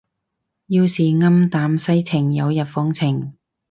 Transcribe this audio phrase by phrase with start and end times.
[0.65, 3.35] 要是暗淡世情有日放晴